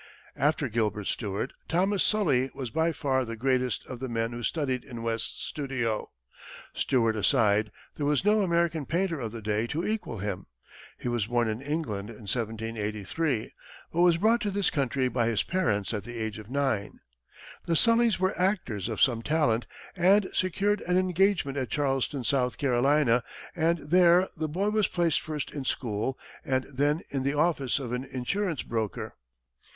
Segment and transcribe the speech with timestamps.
[0.35, 4.83] After Gilbert Stuart, Thomas Sully was by far the greatest of the men who studied
[4.83, 6.09] in West's studio.
[6.73, 10.47] Stuart aside, there was no American painter of the day to equal him.
[10.97, 13.53] He was born in England in 1783,
[13.93, 16.97] but was brought to this country by his parents at the age of nine.
[17.67, 23.23] The Sullys were actors of some talent and secured an engagement at Charleston, South Carolina,
[23.55, 27.91] and there the boy was placed first in school, and then in the office of
[27.91, 29.15] an insurance broker.